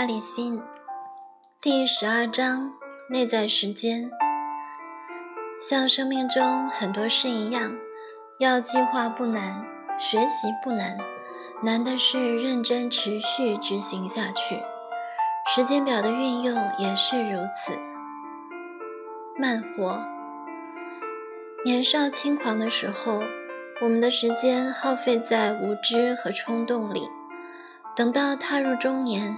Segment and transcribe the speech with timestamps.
[0.00, 0.62] 李家理信
[1.60, 2.72] 第十二章：
[3.10, 4.10] 内在时间。
[5.60, 7.76] 像生命中很多事一样，
[8.38, 9.62] 要计划不难，
[9.98, 10.96] 学习不难，
[11.62, 14.62] 难的是认真持续执行下去。
[15.54, 17.78] 时间表的运用也是如此。
[19.38, 20.02] 慢活。
[21.62, 23.22] 年少轻狂的时候，
[23.82, 27.02] 我们的时间耗费在无知和冲动里；
[27.94, 29.36] 等到踏入中年，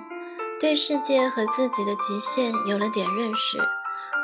[0.63, 3.59] 对世界和自己的极限有了点认识，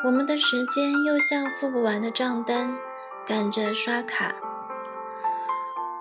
[0.05, 2.79] 我们的时间又像付不完的账单，
[3.27, 4.37] 赶着刷卡，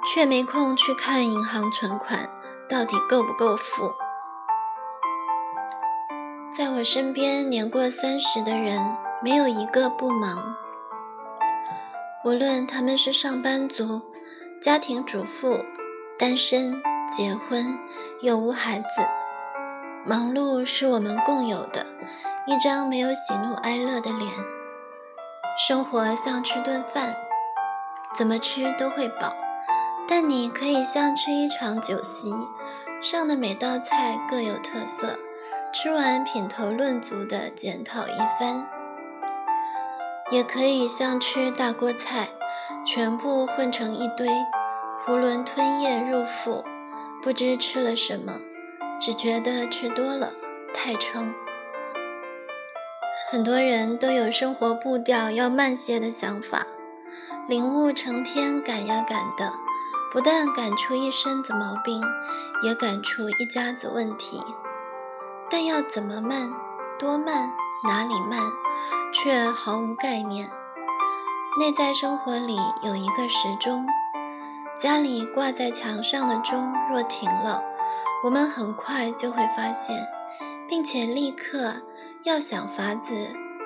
[0.05, 2.30] 却没空去看银行存款
[2.70, 3.92] 到底够不够付。
[6.56, 8.80] 在我身边，年过三十的人
[9.23, 10.56] 没有一个不忙，
[12.23, 14.03] 无论他们是上班族、
[14.62, 15.66] 家庭主妇、
[16.19, 17.80] 单身、结婚、
[18.22, 19.17] 有无孩子。
[20.09, 21.86] 忙碌是我们共有的，
[22.45, 24.31] 一张没有喜怒哀乐的脸。
[25.58, 27.13] 生活像吃顿饭，
[28.16, 29.35] 怎么吃都会饱，
[30.08, 32.33] 但你可以像吃一场酒席，
[33.02, 35.19] 上的每道菜各有特色，
[35.73, 38.63] 吃完品头论足的检讨一番；
[40.31, 42.30] 也可以像吃大锅菜，
[42.85, 44.30] 全部混成一堆，
[45.05, 46.63] 囫囵吞咽入腹，
[47.22, 48.39] 不知吃了什么。
[49.00, 50.31] 只觉得吃多了
[50.73, 51.34] 太撑。
[53.30, 56.66] 很多人都有生活步调要慢些的想法，
[57.48, 59.53] 领悟成天赶呀赶的，
[60.12, 62.02] 不但赶出一身子毛病，
[62.64, 64.42] 也赶出一家子问题。
[65.50, 66.53] 但要怎么慢，
[66.98, 67.52] 多慢，
[67.86, 68.42] 哪里慢，
[69.14, 70.50] 却毫无概念。
[71.59, 73.85] 内在生活里有一个时钟，
[74.78, 77.62] 家里挂在墙上的钟若停了。
[78.23, 80.07] 我们很快就会发现，
[80.67, 81.73] 并且立刻
[82.23, 83.13] 要想法子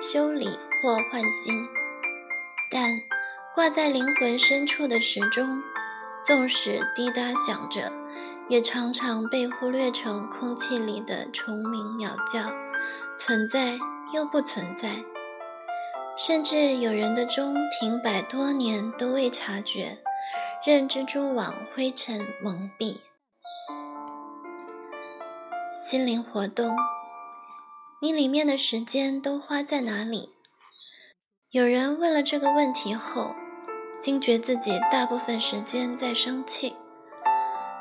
[0.01, 0.49] 修理
[0.81, 1.65] 或换新。
[2.69, 2.91] 但
[3.55, 5.61] 挂在灵魂深处的时钟，
[6.23, 7.91] 纵使滴答响着，
[8.49, 12.51] 也常常被忽略成空气里的虫鸣鸟叫，
[13.17, 13.77] 存在
[14.13, 15.03] 又不存在。
[16.17, 19.97] 甚至有人的钟停摆多年都未察觉，
[20.65, 22.97] 任蜘蛛网灰尘蒙蔽。
[25.91, 26.73] 心灵活动，
[28.01, 30.29] 你里面的时间都花在哪里？
[31.49, 33.35] 有人问了这个问题后，
[33.99, 36.77] 惊觉自己大部分时间在生气。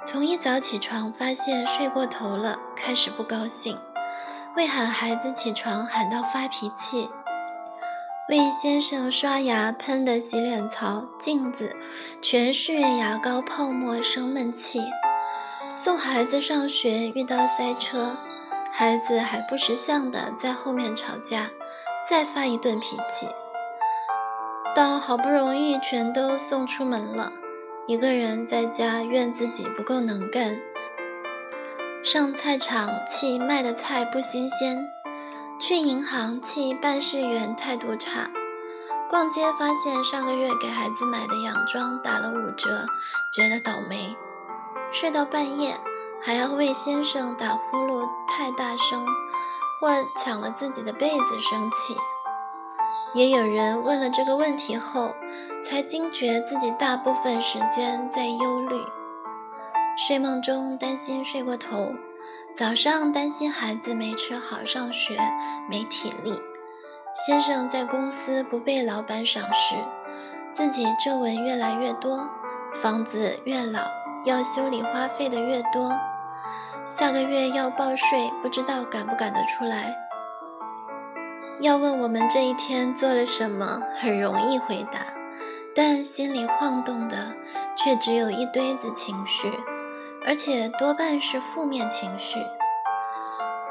[0.05, 3.77] 从一早起床发现睡过头了，开始不高兴；
[4.57, 7.09] 为喊孩子起床喊到发脾气；
[8.29, 11.77] 为先生刷牙喷的洗脸槽、镜子
[12.21, 14.83] 全是牙膏泡沫生闷气。
[15.83, 18.15] 送孩子上学遇到塞车，
[18.71, 21.49] 孩子还不识相的在后面吵架，
[22.07, 23.27] 再发一顿脾气。
[24.77, 27.33] 到好不容易全都送出门了，
[27.87, 30.61] 一个人在家怨自己不够能干。
[32.05, 34.87] 上菜场气卖的菜不新鲜，
[35.59, 38.29] 去银行气办事员态度差，
[39.09, 42.85] 逛街发现上个月给孩子买的洋装打了五折，
[43.33, 44.15] 觉得倒霉。
[44.93, 45.79] 睡到半夜，
[46.21, 49.07] 还要为先生打呼噜太大声，
[49.81, 51.97] 或抢了自己的被子生气。
[53.15, 55.15] 也有人问了这个问题后，
[55.63, 58.85] 才惊觉自己大部分时间在忧虑：
[59.97, 61.93] 睡梦中担心睡过头，
[62.55, 65.17] 早上担心孩子没吃好上学
[65.69, 66.41] 没体力，
[67.15, 69.77] 先生在公司不被老板赏识，
[70.53, 72.29] 自己皱纹越来越多，
[72.75, 74.00] 房子越老。
[74.25, 75.99] 要修理花费的越多，
[76.89, 79.97] 下个月要报税，不知道赶不赶得出来。
[81.61, 85.01] 要问我们这一天做了什么，很容易回答，
[85.75, 87.35] 但心里晃动的
[87.77, 89.53] 却只有一堆子情绪，
[90.27, 92.39] 而且多半是负面情绪。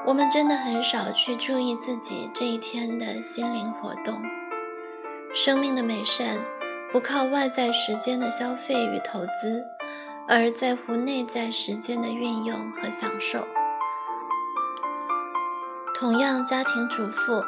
[0.06, 4.22] 我们真的很少去注意自己这一天的心灵活动。
[5.34, 6.40] 生命的美善
[6.92, 9.79] 不靠外在时间的消费与投资。
[10.30, 13.48] 而在乎内在时间的运用和享受。
[15.96, 17.44] 同样，家庭主妇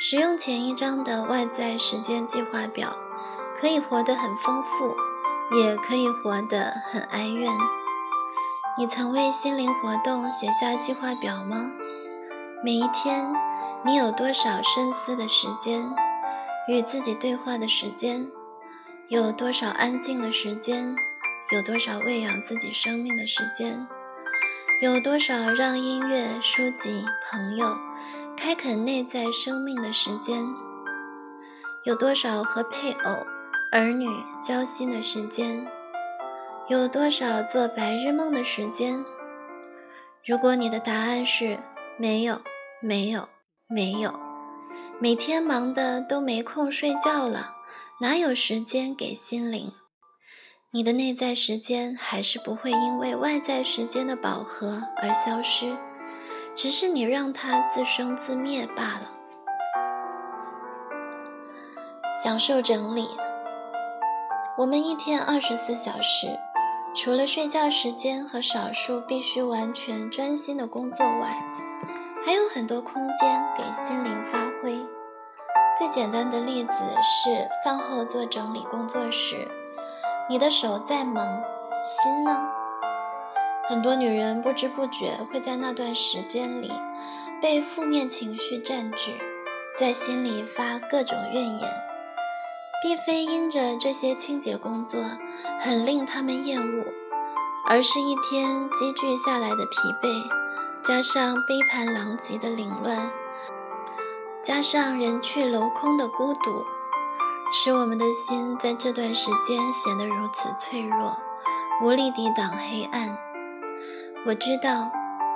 [0.00, 2.96] 使用前一章的外在时间计划表，
[3.56, 4.96] 可以活得很丰富，
[5.56, 7.56] 也可以活得很哀怨。
[8.76, 11.70] 你曾为心灵活动写下计划表吗？
[12.64, 13.32] 每一天，
[13.84, 15.94] 你有多少深思的时间，
[16.66, 18.28] 与自己对话的时间，
[19.06, 20.96] 有多少安静的时间？
[21.52, 23.86] 有多少喂养自己生命的时间？
[24.82, 27.78] 有多少让音乐、书籍、朋友
[28.36, 30.44] 开垦内在生命的时间？
[31.84, 33.24] 有多少和配偶、
[33.70, 34.08] 儿女
[34.42, 35.64] 交心的时间？
[36.66, 39.04] 有多少做白日梦的时间？
[40.26, 41.60] 如果你的答案是
[41.96, 42.40] 没有，
[42.82, 43.28] 没有，
[43.68, 44.12] 没有，
[44.98, 47.54] 每天忙的都没空睡觉了，
[48.00, 49.72] 哪有时间给心灵？
[50.72, 55.78] 你的内在时间还是不会因为外在时间的饱和而消失，
[56.56, 59.12] 只是你让它自生自灭罢了。
[62.22, 63.08] 享受整理。
[64.58, 66.36] 我们一天二十四小时，
[66.96, 71.40] 除了睡觉时间和少数必须完全专心的工作外，
[72.24, 74.84] 还有很多空间给心灵发挥。
[75.78, 79.46] 最简单的例子是饭后做整理工作时。
[80.28, 81.24] 你的手再忙，
[81.84, 82.50] 心呢？
[83.68, 86.72] 很多女人不知不觉会在那段时间里
[87.40, 89.14] 被负面情绪占据，
[89.78, 91.70] 在心里发各种怨言，
[92.82, 95.00] 并非因着这些清洁工作
[95.60, 96.84] 很令他们厌恶，
[97.68, 100.28] 而是一天积聚下来的疲惫，
[100.82, 103.12] 加上杯盘狼藉的凌乱，
[104.42, 106.64] 加上人去楼空的孤独。
[107.52, 111.16] 使我们的心在这段时间显得如此脆弱，
[111.82, 113.16] 无力抵挡黑暗。
[114.26, 114.90] 我知道，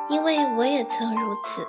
[0.08, 1.66] 因为我也曾如此，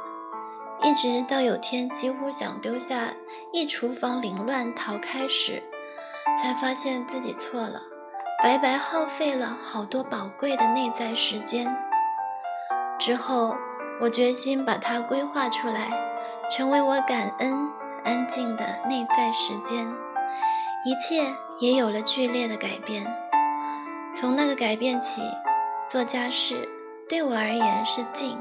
[0.82, 3.14] 一直到有天几乎想丢下
[3.54, 5.62] 一厨房凌乱逃开时，
[6.42, 7.80] 才发现自己错了，
[8.42, 11.72] 白白耗费了好多宝贵的内在时间。
[12.98, 13.56] 之后，
[14.02, 15.92] 我决心把它规划出来，
[16.50, 17.70] 成为我感恩
[18.04, 19.88] 安静的内在时间。
[20.84, 23.06] 一切也有了剧烈的改变。
[24.14, 25.22] 从那个改变起，
[25.88, 26.68] 做家事
[27.08, 28.36] 对我而言是静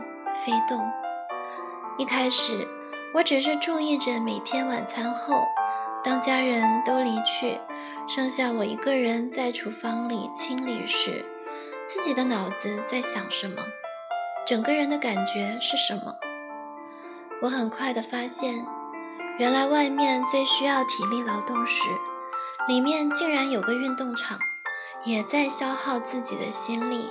[0.45, 0.81] 非动。
[1.99, 2.67] 一开始，
[3.13, 5.45] 我只是注意着每天晚餐后，
[6.03, 7.61] 当家人都离去，
[8.09, 11.23] 剩下我一个人在厨房里清理时，
[11.87, 13.63] 自己的脑子在想什么，
[14.47, 16.17] 整个人的感觉是什么。
[17.43, 18.67] 我很快地发现，
[19.39, 21.91] 原来外面最需要体力劳动时。
[22.71, 24.39] 里面竟然有个运动场，
[25.03, 27.11] 也在消耗自己的心力，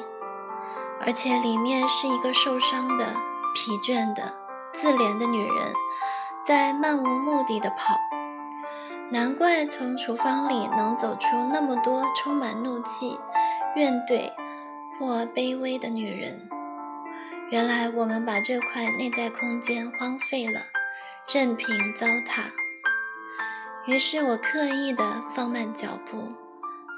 [1.02, 3.14] 而且里面是一个受伤的、
[3.54, 4.34] 疲倦的、
[4.72, 5.74] 自怜的女人，
[6.46, 7.98] 在漫无目的的跑。
[9.10, 13.20] 难怪从厨房里能走出那么多充满怒气、
[13.76, 14.32] 怨怼
[14.98, 16.48] 或卑微的女人。
[17.50, 20.62] 原来我们把这块内在空间荒废了，
[21.28, 22.46] 任凭糟蹋。
[23.88, 26.18] 于是我刻意的放慢脚步，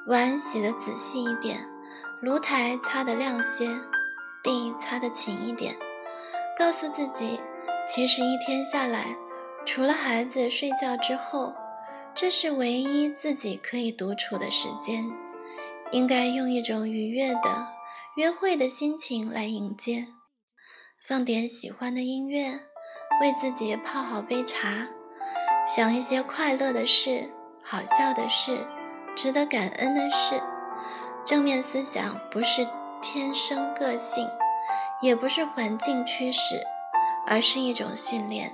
[0.07, 1.65] 碗洗得仔细一点，
[2.21, 3.67] 炉台擦得亮些，
[4.43, 5.77] 地擦得勤一点，
[6.57, 7.39] 告诉自己，
[7.87, 9.15] 其实一天下来，
[9.65, 11.53] 除了孩子睡觉之后，
[12.13, 15.09] 这是唯一自己可以独处的时间，
[15.91, 17.67] 应该用一种愉悦的
[18.17, 20.07] 约会的心情来迎接，
[20.99, 22.59] 放点喜欢的音乐，
[23.21, 24.89] 为自己泡好杯茶。
[25.65, 27.31] 想一些快乐的事、
[27.63, 28.65] 好笑的事、
[29.15, 30.41] 值得感恩的事。
[31.23, 32.67] 正面思想不是
[33.01, 34.27] 天生个性，
[35.01, 36.61] 也不是环境驱使，
[37.27, 38.51] 而是一种训练，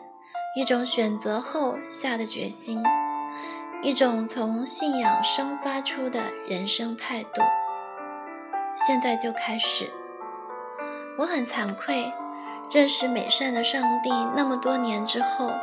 [0.55, 2.83] 一种选择后下的决心，
[3.81, 7.41] 一种从信仰生发出的人生态度。
[8.75, 9.89] 现在就开始。
[11.17, 12.13] 我很惭愧。
[12.69, 15.53] 认识美善的上帝那么多年之后，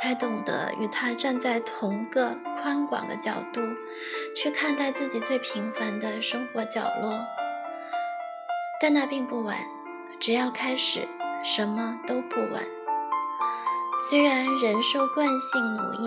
[0.00, 3.60] 才懂得与他站在同个宽广的角度，
[4.36, 7.18] 去看待自己最平凡的生活角落。
[8.80, 9.58] 但那并不晚，
[10.20, 11.08] 只要开始，
[11.42, 12.62] 什么都不晚。
[14.08, 16.06] 虽然人受惯性奴役，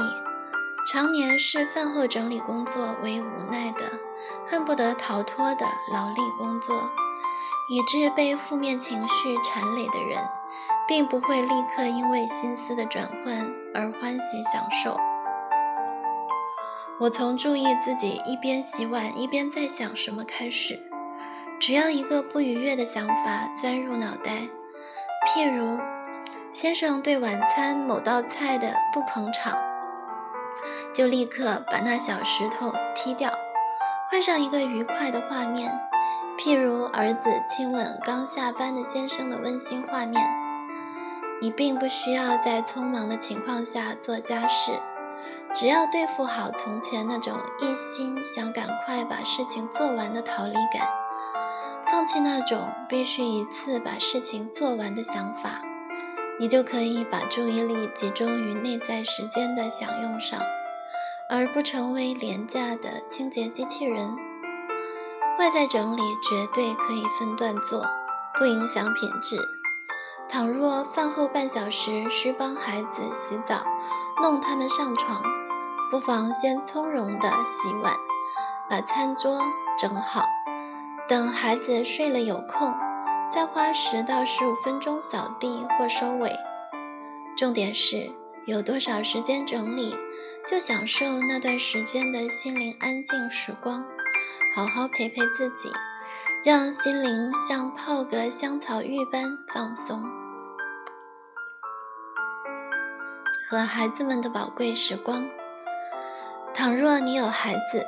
[0.90, 3.92] 常年视饭后整理工作为无奈的、
[4.48, 6.90] 恨不得逃脱的劳力工作，
[7.68, 10.26] 以致被负面情绪缠累的人。
[10.88, 14.98] 并不会立刻因为心思的转换而欢喜享受。
[17.00, 20.80] 我从注意自己一边洗碗一边在想什么开始，
[21.60, 24.48] 只要一个不愉悦的想法钻入脑袋，
[25.28, 25.80] 譬如
[26.52, 29.58] 先生对晚餐某道菜的不捧场，
[30.94, 33.32] 就立刻把那小石头踢掉，
[34.12, 35.72] 换上一个愉快的画面，
[36.38, 40.41] 譬如儿子亲吻刚下班的先生的温馨画面。
[41.42, 44.72] 你并不需要在匆忙的情况下做家事，
[45.52, 50.88] 只要对付好从前那种一心想赶快把事情做完的逃离感，
[51.92, 55.64] 放弃那种必须一次把事情做完的想法，
[56.40, 60.40] 你就可以把注意力集中于内在时间的享用上，
[61.28, 64.16] 而不成为廉价的清洁机器人。
[65.40, 67.84] 外在整理绝对可以分段做，
[68.38, 69.61] 不影响品质。
[70.32, 73.66] 倘若饭后半小时需帮孩子洗澡、
[74.22, 75.22] 弄他们上床，
[75.92, 77.94] 不妨先从容地洗碗，
[78.70, 79.42] 把餐桌
[79.78, 80.24] 整好，
[81.06, 82.74] 等孩子睡了有空，
[83.28, 86.34] 再花十到十五分钟扫地或收尾。
[87.36, 88.10] 重点是
[88.46, 89.94] 有多少时间整理，
[90.48, 93.84] 就享受那段时间的心灵安静时光，
[94.56, 95.70] 好好陪陪自己，
[96.44, 100.02] 让心灵像泡个香草浴般放松。
[103.48, 105.30] 和孩子们的宝贵时光。
[106.52, 107.86] 倘若你有孩子，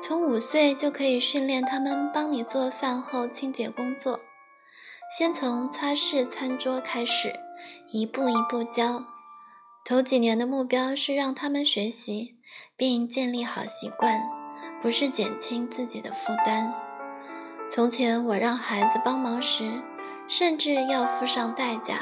[0.00, 4.18] 从五岁就可以训练他们帮你做饭后清洁工作。
[5.14, 7.38] 先从擦拭餐桌开始，
[7.90, 9.04] 一步一步教。
[9.84, 12.36] 头几年的目标是让他们学习
[12.78, 14.22] 并建立好习惯，
[14.80, 16.72] 不是减轻自己的负担。
[17.72, 19.80] 从前我让孩子帮忙时，
[20.26, 22.00] 甚至要付上代价。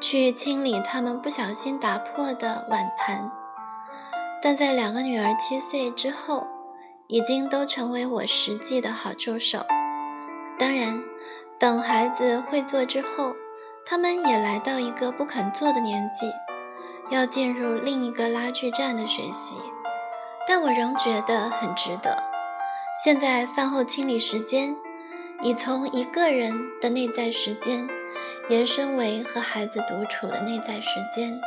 [0.00, 3.28] 去清理他们不小心打破的碗盘，
[4.40, 6.46] 但在两个女儿七岁之后，
[7.08, 9.66] 已经都成为我实际的好助手。
[10.56, 11.02] 当然，
[11.58, 13.34] 等孩子会做之后，
[13.84, 16.30] 他们也来到一个不肯做的年纪，
[17.10, 19.56] 要进入另一个拉锯战的学习。
[20.46, 22.22] 但我仍觉得很值得。
[23.04, 24.74] 现在饭后清理时间，
[25.42, 27.88] 已从一个人的内在时间。
[28.48, 31.40] 延伸为和孩子独处的内在时间。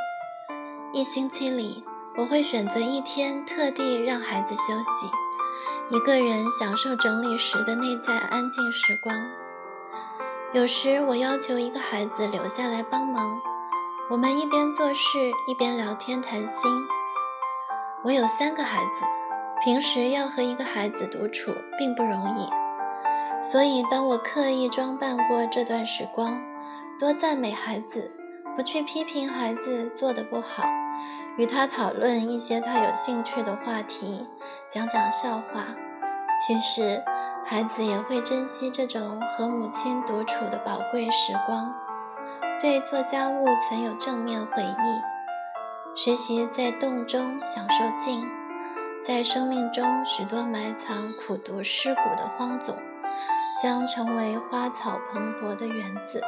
[0.94, 1.84] 一星期里，
[2.16, 9.20] 我会选择一天，特地让孩子休息，一个人享受整理时的内在安静时光。
[10.54, 13.42] 有时，我要求一个孩子留下来帮忙，
[14.10, 16.72] 我们一边做事一边聊天谈心。
[18.04, 19.02] 我有三个孩子，
[19.64, 22.48] 平时要和一个孩子独处并不容易，
[23.44, 26.42] 所以当我刻意装扮过这段时光。
[27.00, 28.12] 多赞美孩子，
[28.56, 30.64] 不去批评孩子做的不好，
[31.38, 34.26] 与他讨论一些他有兴趣的话题，
[34.70, 35.66] 讲讲笑话。
[36.40, 37.04] 其实，
[37.44, 41.74] 孩子也会珍惜这种和母亲独处的宝贵时光，
[42.62, 45.96] 对做家务曾有正面回忆。
[45.96, 48.26] 学习在动中享受静，
[49.06, 52.76] 在生命中许多埋藏苦读尸骨的荒冢，
[53.62, 56.22] 将成为花草蓬勃的园子。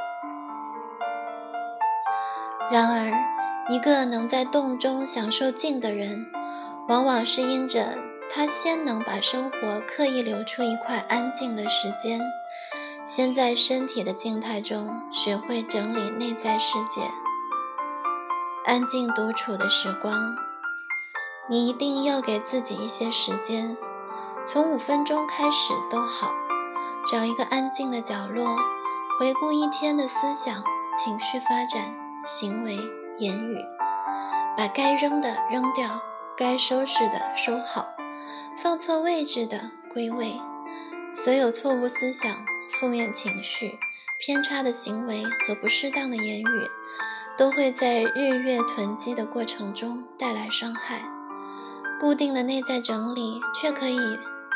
[2.72, 3.12] 然而，
[3.70, 6.26] 一个能在动中享受静的人，
[6.88, 7.98] 往往是因着
[8.30, 12.20] 他先能把生活刻意留出一块安静的时间，
[13.06, 17.02] 先在身体的静态中学会整理内在世界。
[18.66, 20.36] 安静独处的时光，
[21.48, 23.78] 你一定要给自己一些时间，
[24.44, 26.34] 从五分钟开始都好，
[27.08, 28.58] 找一个安静的角落，
[29.20, 30.64] 回顾一天的思想、
[30.98, 32.06] 情绪发展。
[32.26, 32.80] 行为、
[33.20, 33.64] 言语，
[34.58, 36.02] 把该扔的扔掉，
[36.36, 37.86] 该收拾的收好，
[38.58, 40.42] 放错位置的归位。
[41.14, 42.36] 所有错误思想、
[42.72, 43.78] 负面情绪、
[44.18, 46.72] 偏差的行为和不适当的言语，
[47.38, 51.04] 都会在日月囤积的过程中带来伤害。
[52.00, 54.00] 固定的内在整理，却可以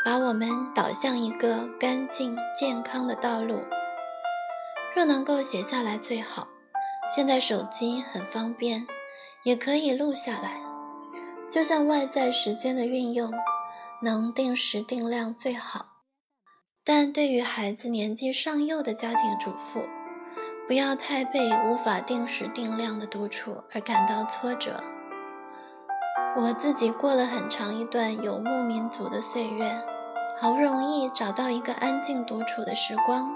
[0.04, 3.60] 把我们导向一个干净、健康的道路。
[4.96, 6.48] 若能够写下来，最好。
[7.14, 8.86] 现在手机很方便，
[9.44, 10.60] 也可以录下来。
[11.50, 13.32] 就像外在时间的运用，
[14.02, 15.86] 能定时定量最好。
[16.84, 19.82] 但对于孩子年纪尚幼的家庭主妇，
[20.66, 24.82] 不要太被无法定时定量的独处而感到挫折。
[26.36, 29.82] 我自己过了很长一段游牧民族的岁月，
[30.38, 33.34] 好不容易找到一个安静独处的时光，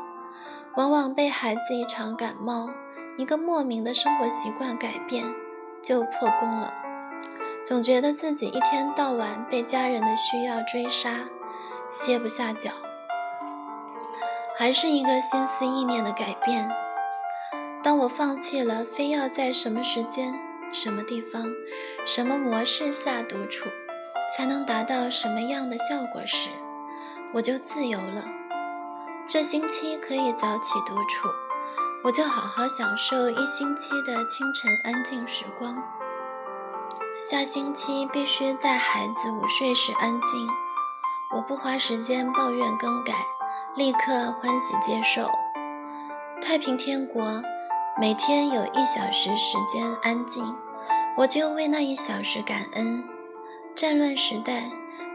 [0.77, 2.71] 往往被孩子一场感冒。
[3.17, 5.25] 一个莫名的生活习惯改变
[5.81, 6.73] 就破功了，
[7.65, 11.21] 总觉得自己一天到晚被家人的需要追杀，
[11.91, 12.71] 歇不下脚。
[14.57, 16.71] 还是一个心思意念的改变。
[17.83, 20.35] 当我放弃了非要在什么时间、
[20.75, 21.47] 什么地方、
[22.04, 23.71] 什么模式下独处，
[24.37, 26.50] 才能达到什么样的效果时，
[27.33, 28.25] 我就自由了。
[29.26, 31.28] 这星期可以早起独处。
[32.02, 35.83] 我就好好享受一星期的清晨安静时光。
[37.23, 40.47] 下星期必须在孩子午睡时安静。
[41.35, 43.14] 我不花时间抱怨更改，
[43.75, 45.31] 立刻欢喜接受。
[46.43, 47.43] 太平天国
[47.99, 50.54] 每天有一小时时间安静，
[51.16, 53.04] 我就为那一小时感恩。
[53.76, 54.64] 战乱时代，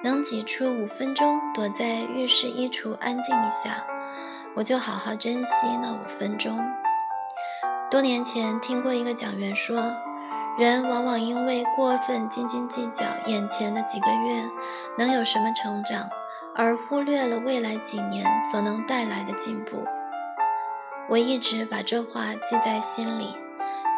[0.04, 3.86] 能挤出五分钟躲在浴室衣橱安静一下，
[4.56, 6.58] 我就好好珍惜那五分钟。
[7.92, 9.92] 多年前听过一个讲员说，
[10.58, 14.44] 人往往因为过分斤斤计较眼前的几个月
[14.98, 16.10] 能有什么成长，
[16.56, 19.84] 而忽略了未来几年所能带来的进步。
[21.10, 23.36] 我一直把这话记在心里，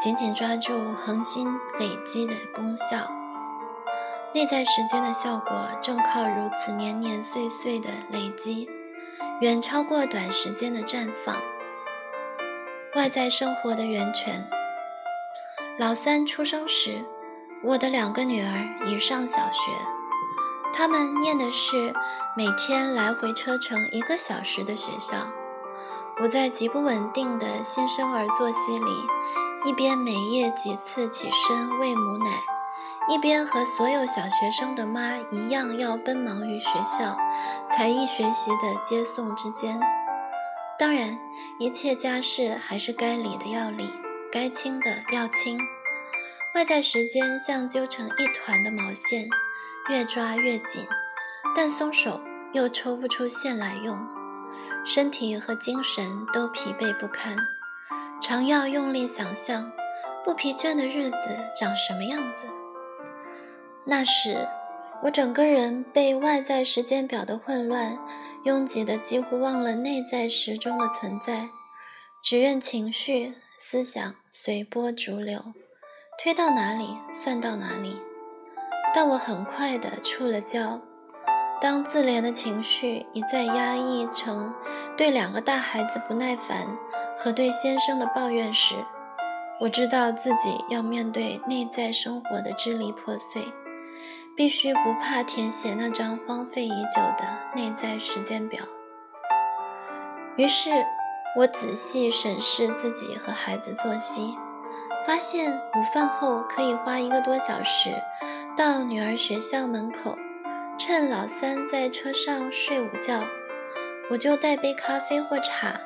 [0.03, 3.08] 紧紧抓住恒心累积的功效。
[4.34, 8.67] 内在时间的效果正靠如此年年岁岁的累积，
[9.41, 11.36] 远超过短时间的绽放。
[12.96, 14.50] 外在生活的源泉。
[15.77, 17.05] 老三出生时，
[17.62, 19.72] 我的两个女儿已上小学，
[20.74, 21.93] 她们念的是
[22.36, 25.27] 每天来回车程一个小时的学校。
[26.24, 28.91] 我在极不稳定的新生儿作息里，
[29.63, 32.25] 一边每夜几次起身喂母奶，
[33.08, 37.15] 一边和所有小学生的妈一样，要奔忙于学校
[37.68, 39.80] 才艺学习的接送之间。
[40.80, 41.20] 当然，
[41.60, 43.88] 一切家事还是该理的要理，
[44.32, 45.60] 该清的要清。
[46.56, 49.30] 外在时间像揪成一团的毛线，
[49.89, 50.88] 越抓越紧，
[51.56, 52.20] 但松手
[52.51, 53.96] 又抽不出线来用。
[54.84, 57.38] 身体和精神都疲惫不堪，
[58.22, 59.72] 常要用力想象
[60.24, 62.46] 不疲倦的日子长什么样子。
[63.84, 64.48] 那时，
[65.04, 67.98] 我整个人被外在时间表的混乱
[68.44, 71.50] 拥挤的，几乎忘了内在时钟的存在，
[72.24, 75.44] 只任情绪、思想随波逐流，
[76.22, 78.00] 推到哪里算到哪里。
[78.94, 80.79] 但我很快的触了礁。
[81.60, 84.53] 当自怜的情绪一再压抑成
[84.98, 86.68] 对两个大孩子不耐烦
[87.24, 88.74] 和对先生的抱怨时，
[89.60, 93.44] 我知道自己要面对内在生活的支离破碎，
[94.36, 98.64] 必须不怕填写那张荒废已久的内在时间表。
[100.36, 100.72] 于是，
[101.38, 104.36] 我仔细审视自己和孩子作息，
[105.05, 107.94] 发现午饭后可以花一个多小时
[108.57, 110.18] 到女儿学校门口。
[110.79, 113.24] 趁老三在车上睡午觉，
[114.10, 115.79] 我就带杯咖啡或茶，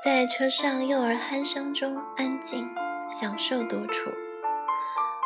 [0.00, 2.72] 在车上幼儿鼾声中安静
[3.10, 4.08] 享受独处。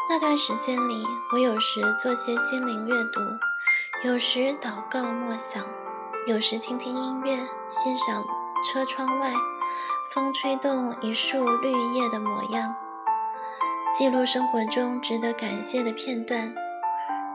[0.08, 1.04] 那段时间里，
[1.34, 3.20] 我有时做些心灵阅读，
[4.02, 5.62] 有时祷告默想，
[6.26, 7.36] 有时听听音乐，
[7.70, 8.24] 欣赏
[8.64, 9.34] 车窗外
[10.14, 12.74] 风吹动一束绿叶的模样，
[13.94, 16.54] 记录生活中值得感谢的片段。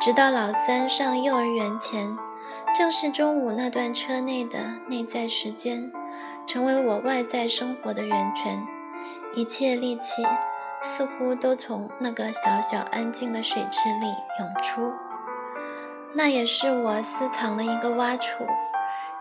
[0.02, 2.18] 直到老三上幼儿园前，
[2.76, 5.92] 正是中午那段车内的内在时间，
[6.48, 8.66] 成为我外在生活的源泉。
[9.36, 10.26] 一切力气
[10.82, 14.08] 似乎都从那个小小安静的水池里
[14.40, 14.92] 涌出，
[16.14, 18.48] 那也是我私藏的一个洼处。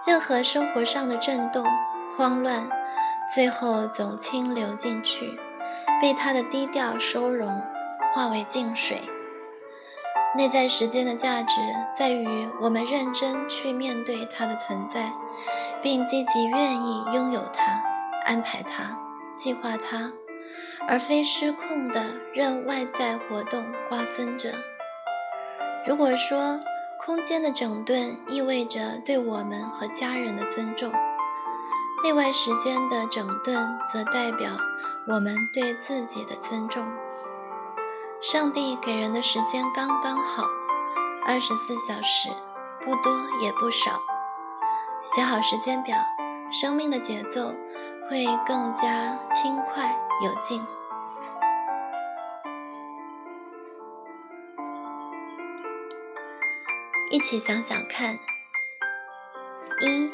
[0.07, 1.67] 任何生活上的震动、
[2.17, 2.69] 慌乱，
[3.35, 5.39] 最后总清流进去，
[6.01, 7.61] 被它的低调收容，
[8.15, 9.03] 化为静水。
[10.37, 11.61] 内在时间的价值
[11.99, 15.13] 在于我们认真去面对它的存在，
[15.83, 17.81] 并积极愿意拥有它、
[18.25, 18.97] 安排它、
[19.37, 20.13] 计划它，
[20.89, 24.53] 而非失控的任外在活动瓜分着。
[25.87, 26.61] 如果说
[26.99, 30.93] 空间的整顿意味着对我们和家人的尊重，
[32.03, 34.51] 内外时间的整顿则代表
[35.07, 36.85] 我们对自己的尊重。
[38.21, 40.45] 上帝给人的时间刚刚好，
[41.27, 42.31] 二十四小时，
[42.85, 43.13] 不多
[43.43, 44.01] 也不少。
[45.07, 45.97] 写好时间表，
[46.51, 47.55] 生命的节奏
[48.11, 50.61] 会更加轻快有劲。
[57.13, 58.19] 一起想想看：
[59.81, 60.11] 一，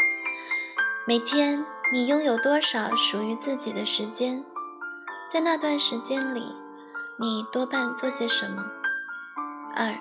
[1.07, 4.45] 每天你拥有多少属于自己的时间？
[5.31, 6.55] 在那段时间里。
[7.19, 8.65] 你多半做些什么？
[9.77, 9.95] 二，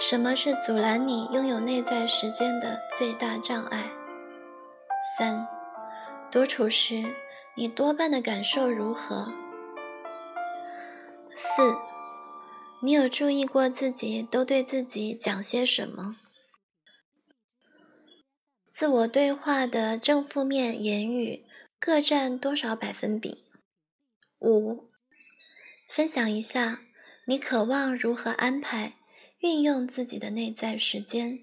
[0.00, 3.84] 什么是阻拦你拥有内在时间的最大障碍？
[5.20, 5.46] 三，
[6.32, 7.14] 独处时
[7.54, 9.30] 你多半的感受如何？
[11.36, 11.76] 四，
[12.80, 16.16] 你有注意过自己都对自己讲些什么？
[18.70, 21.44] 自我对话的正负面言语
[21.78, 23.44] 各占多少百分比？
[24.38, 24.88] 五。
[25.90, 26.80] 分享一下，
[27.26, 28.94] 你渴望如何安排、
[29.40, 31.40] 运用自己的内在时间？